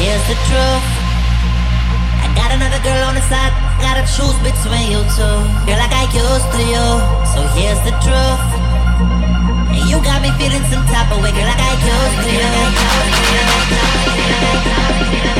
[0.00, 0.86] Here's the truth.
[2.24, 3.52] I got another girl on the side.
[3.84, 5.36] Gotta choose between you two.
[5.68, 6.86] You're like I used to you.
[7.36, 8.44] So here's the truth.
[9.76, 11.32] And you got me feeling some type of way.
[11.36, 12.32] Girl, like I used to
[15.36, 15.39] you.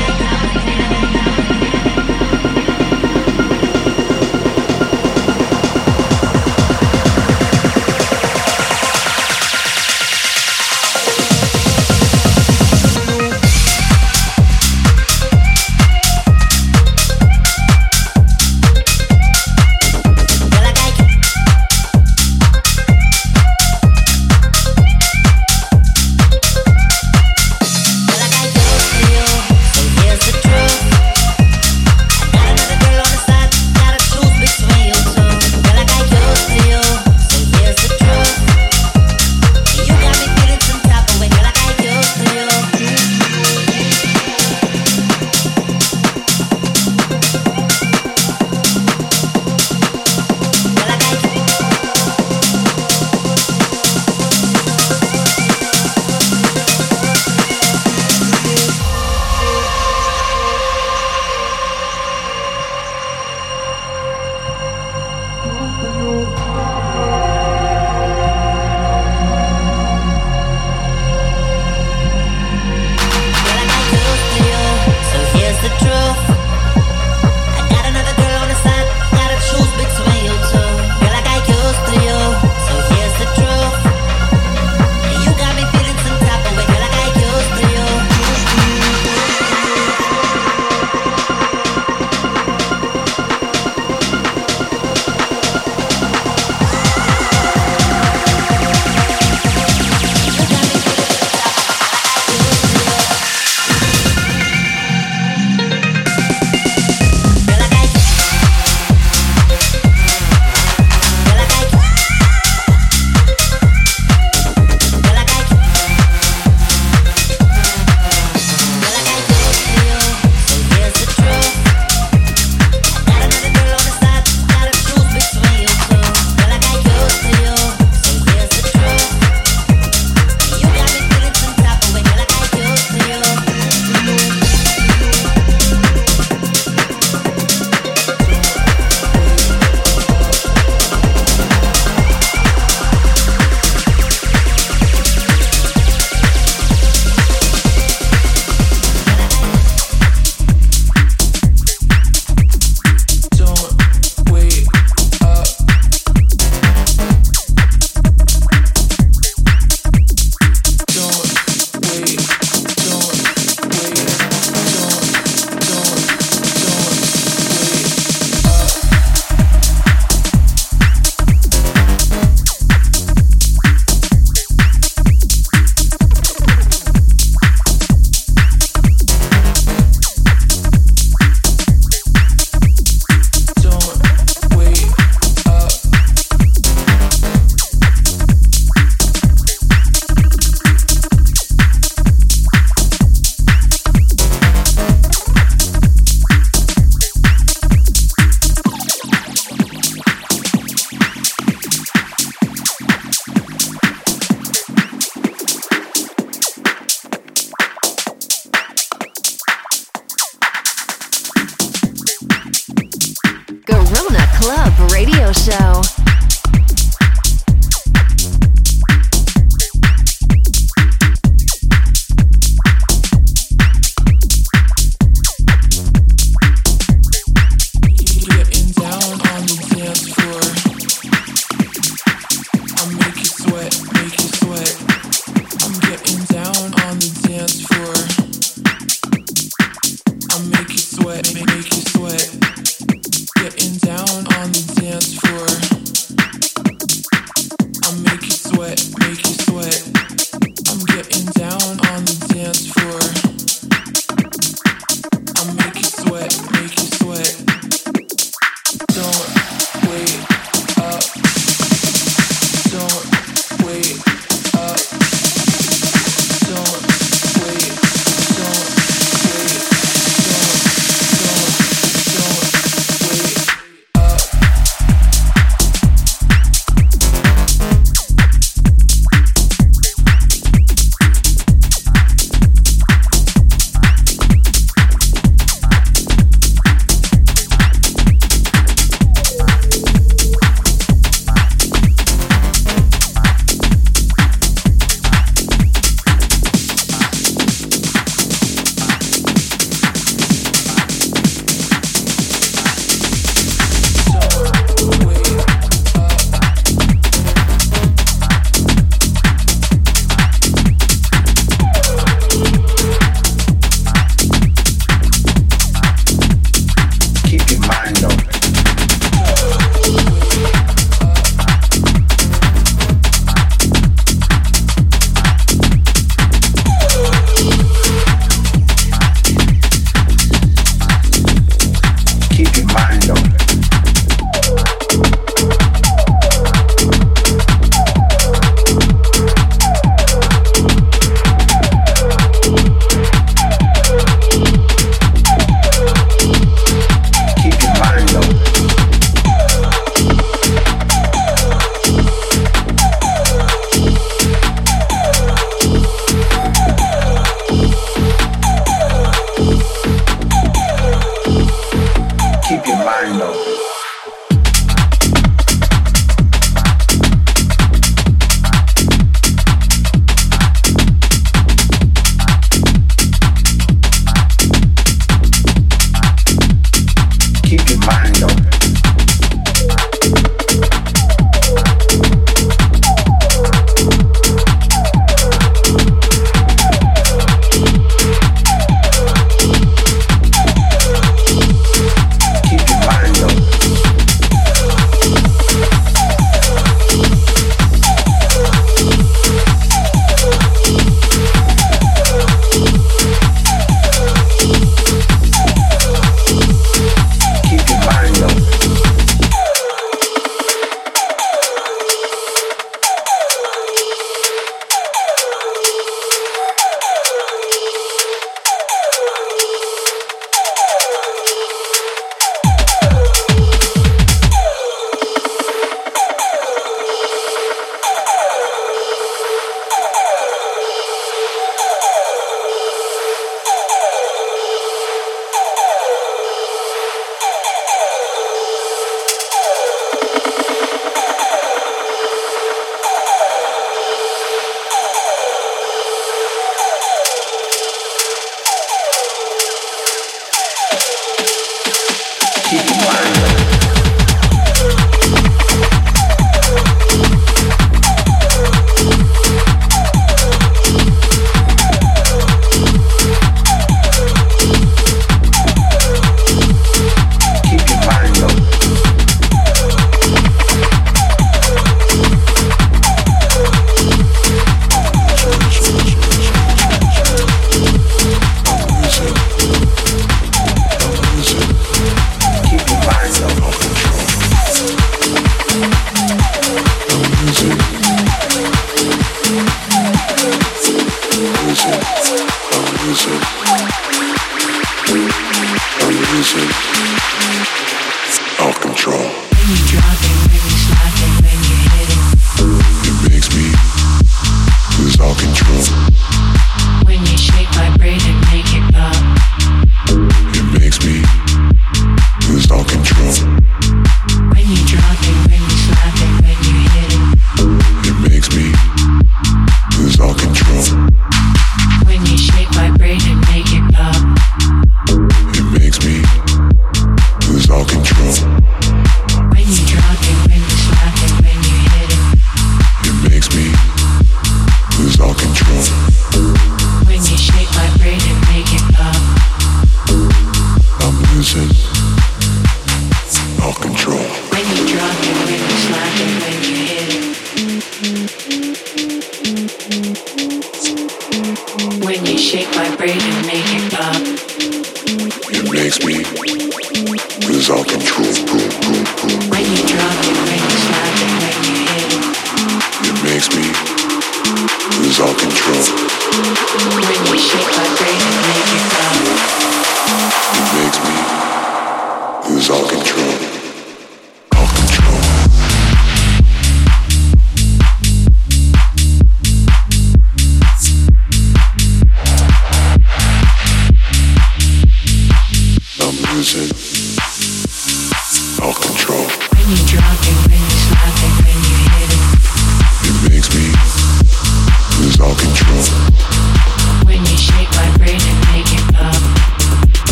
[215.30, 215.99] When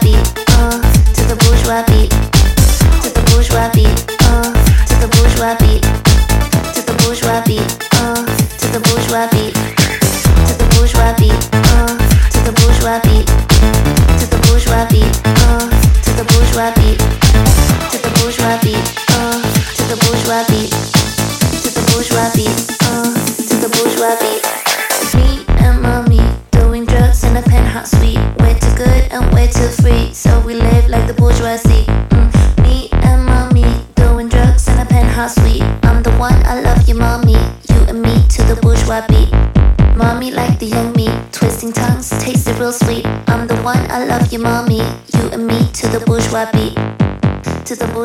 [0.00, 0.41] beat.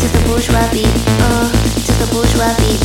[0.00, 0.86] to the bourgeois beat,
[1.26, 1.50] oh,
[1.86, 2.80] to the bourgeois beat,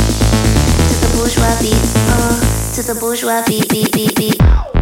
[0.90, 1.78] to the bourgeois beat,
[2.10, 4.73] oh, to the bourgeois beat, beat, beat, beat.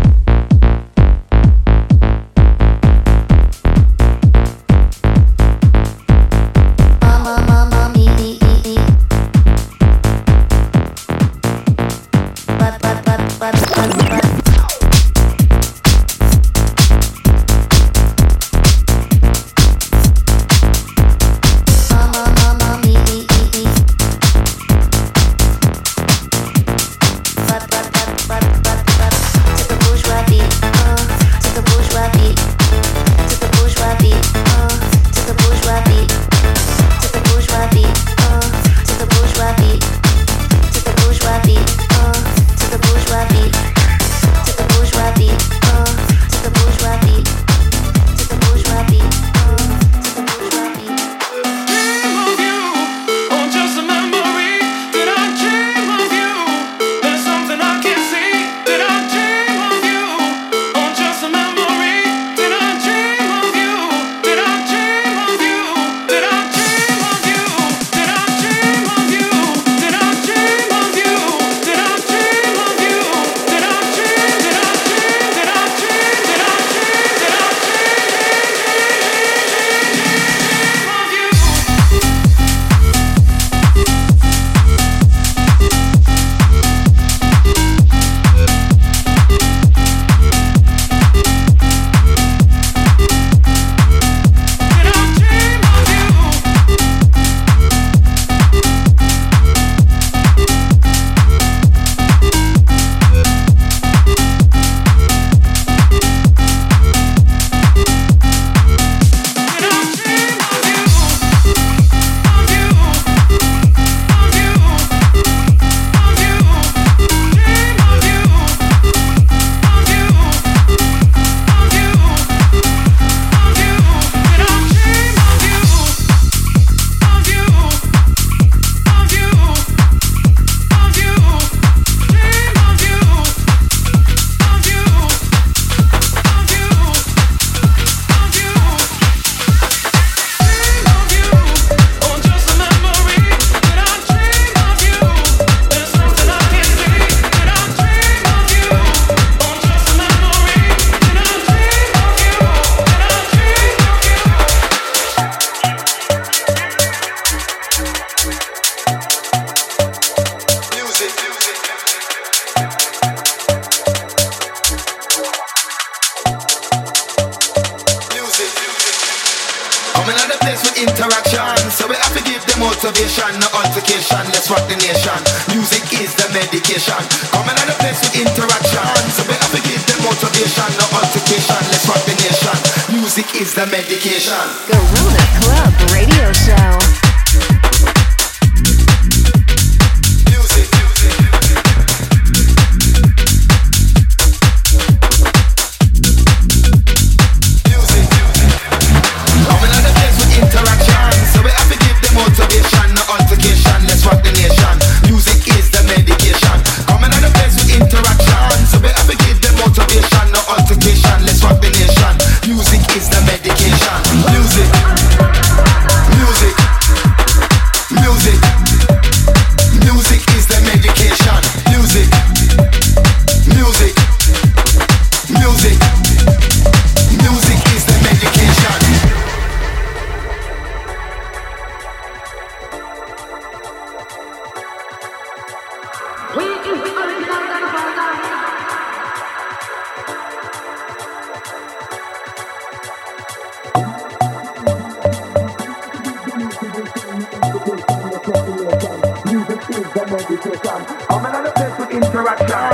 [252.32, 252.71] I'm done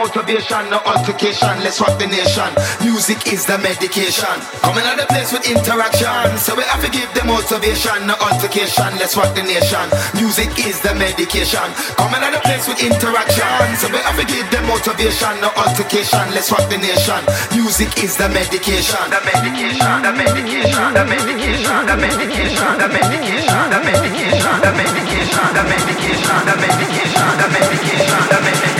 [0.00, 1.52] motivation, no altercation.
[1.60, 2.48] Let's rock the nation.
[2.80, 4.36] Music is the medication.
[4.64, 6.40] Coming out the place with interaction.
[6.40, 8.88] So we have to give them motivation, no altercation.
[8.96, 9.84] Let's rock the nation.
[10.16, 11.68] Music is the medication.
[12.00, 13.60] Coming out the place with interaction.
[13.76, 16.24] So we have to give them motivation, no altercation.
[16.32, 17.20] Let's rock the nation.
[17.52, 19.04] Music is the medication.
[19.12, 20.00] The medication.
[20.00, 20.88] The medication.
[20.96, 21.84] The medication.
[21.84, 22.72] The medication.
[22.80, 23.68] The medication.
[23.68, 23.68] The medication.
[23.68, 24.56] The medication.
[24.64, 25.52] The medication.
[26.48, 27.32] The medication.
[27.36, 28.24] The medication.
[28.32, 28.79] The medication.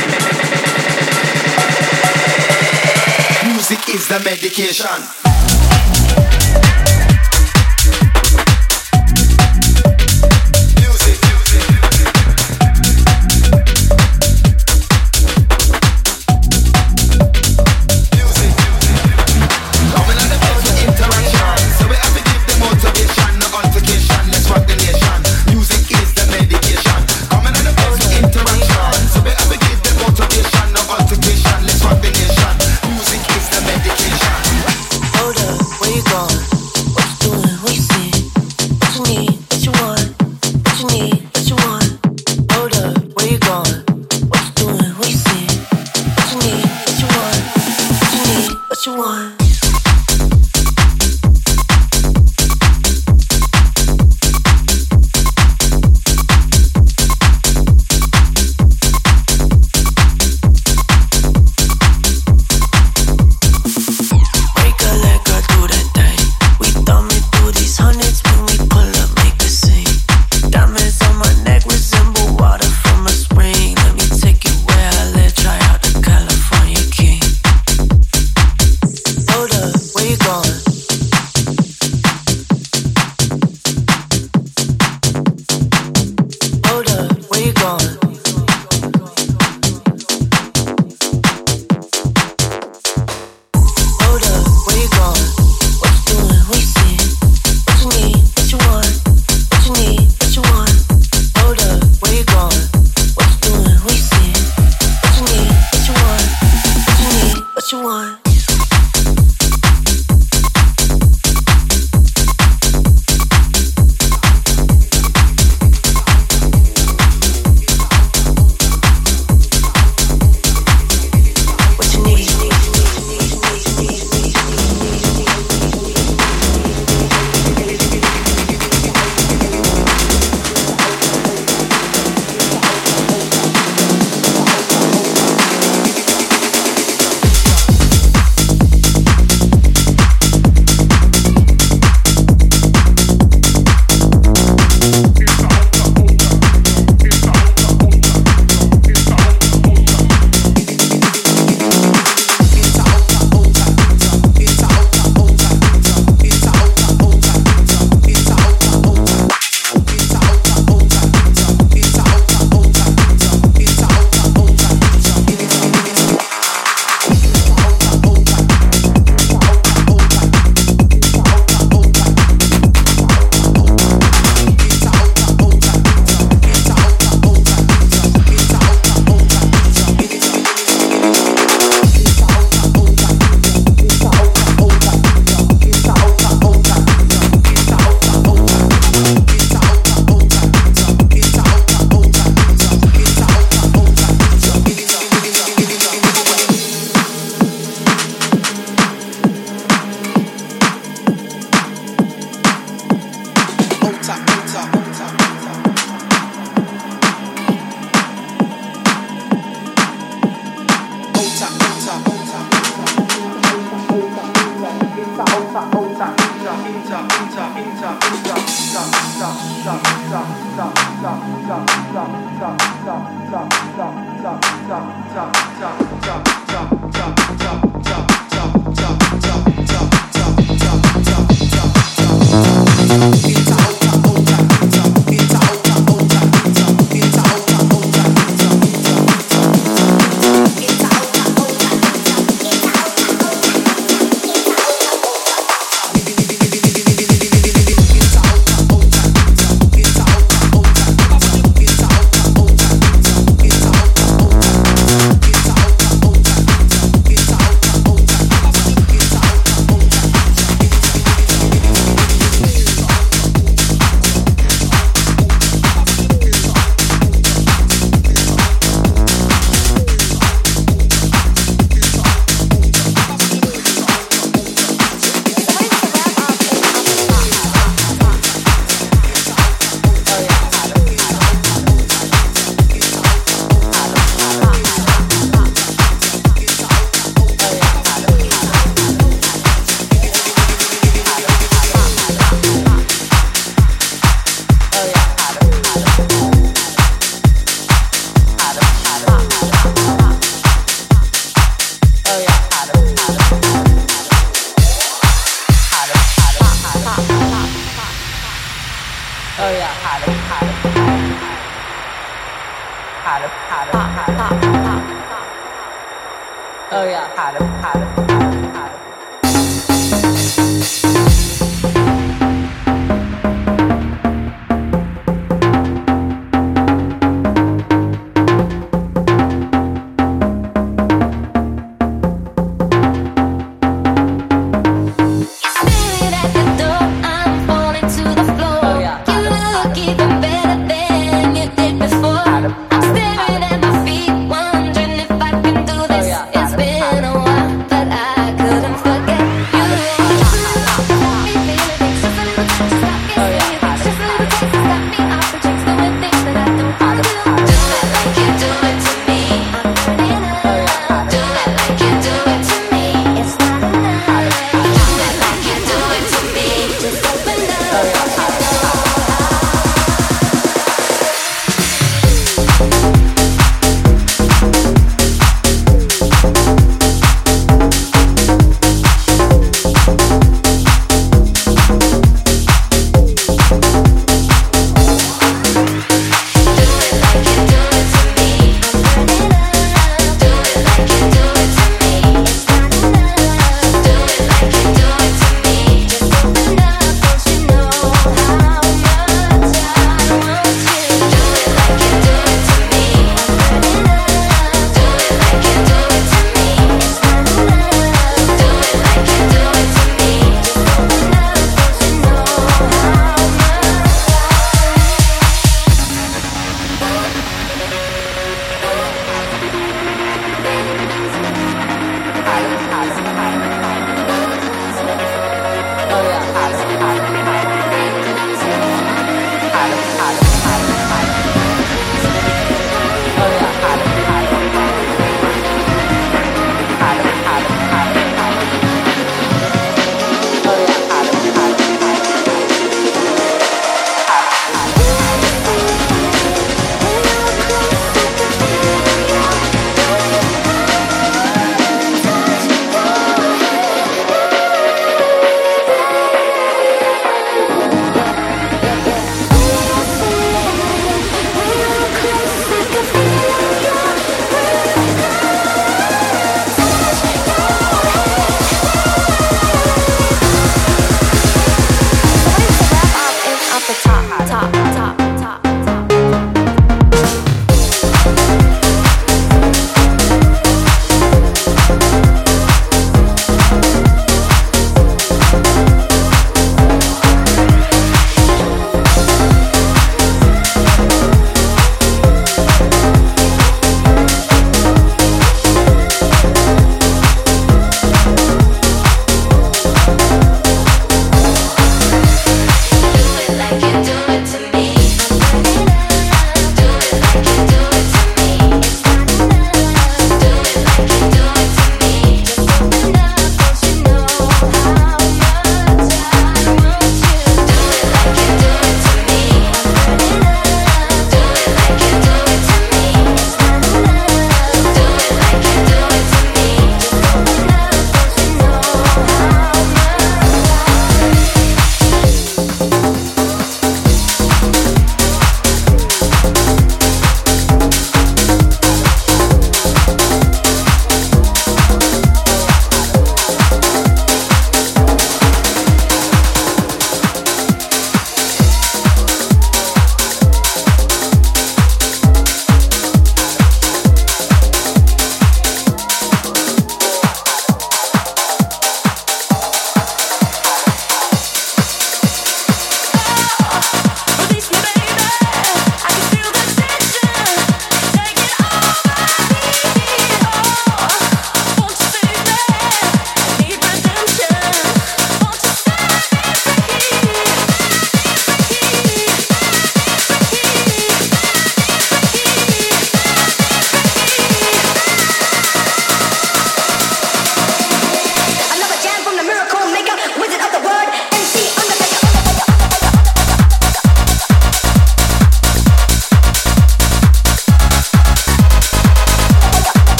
[3.70, 5.29] Music is the medication.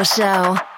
[0.00, 0.69] Radio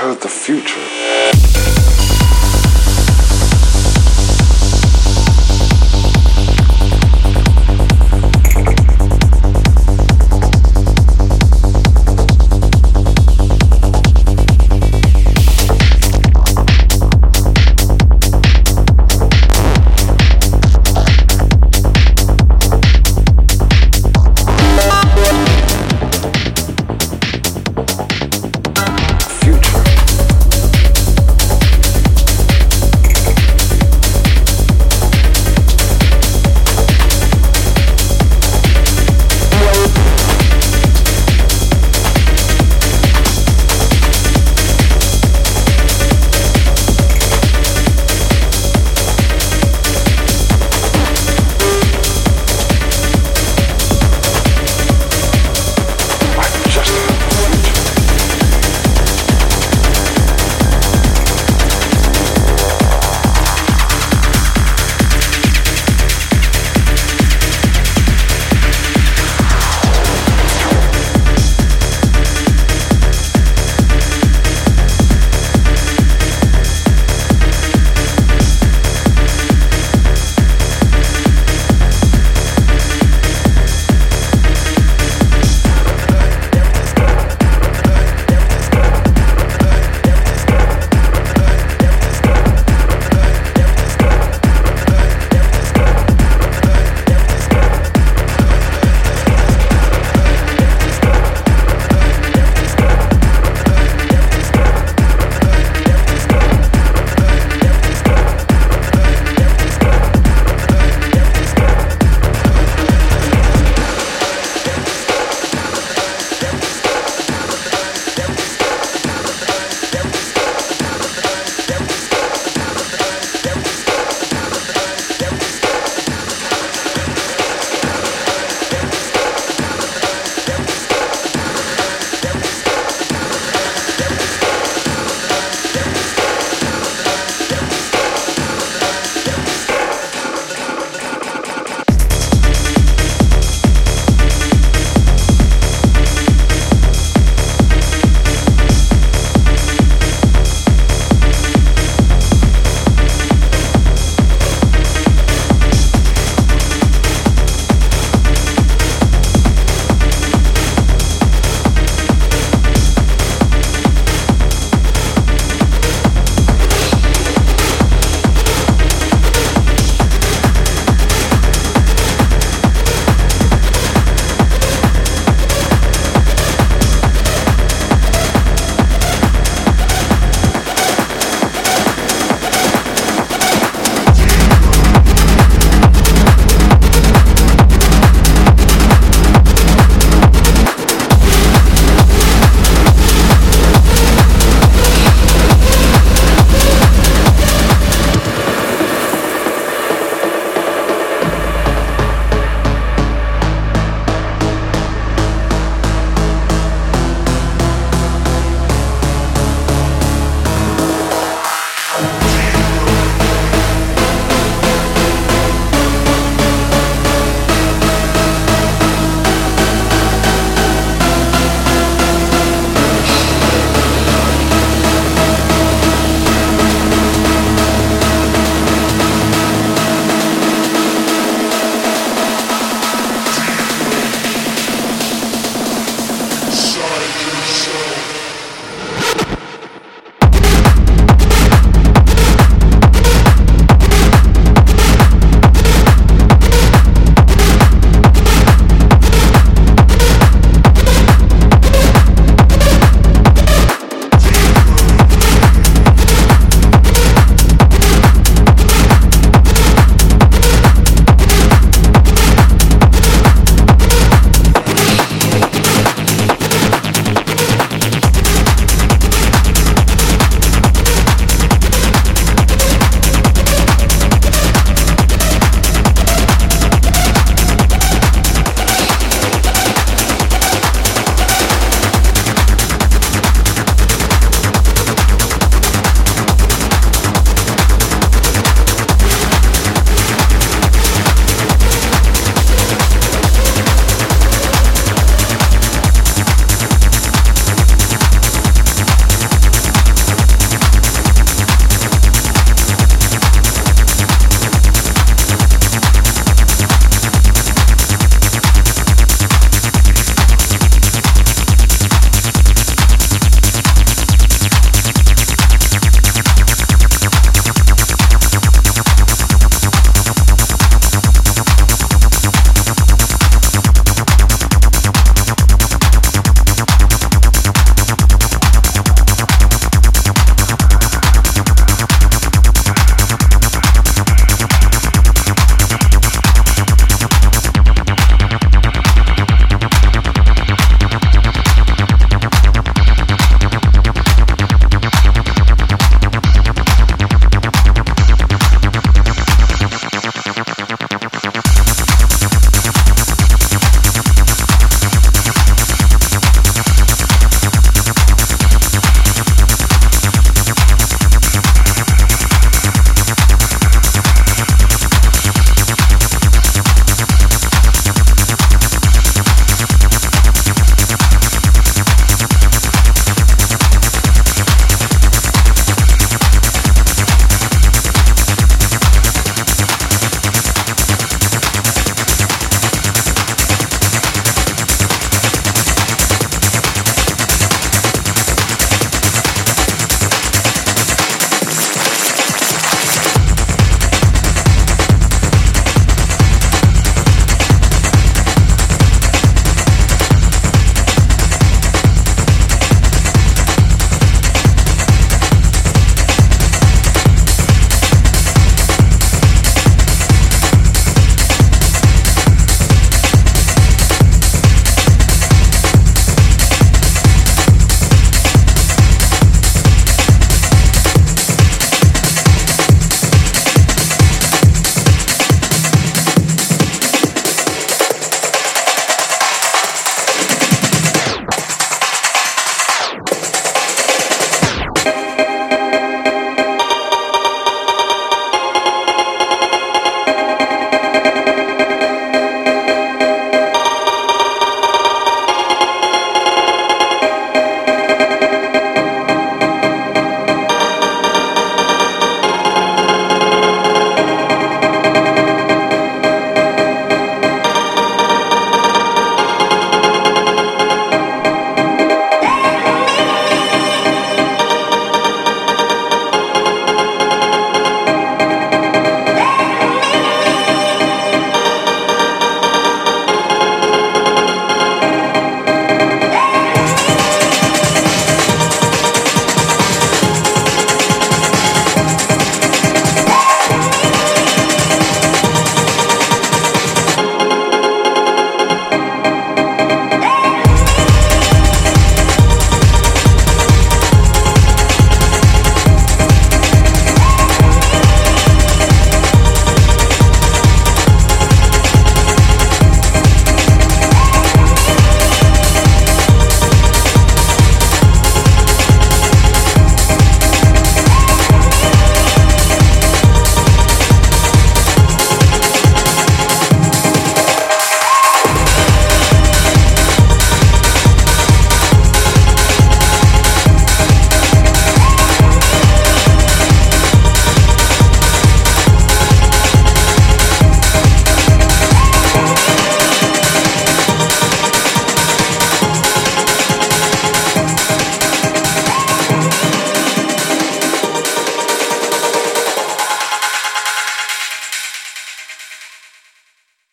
[0.00, 0.14] Show.
[0.14, 0.79] the future.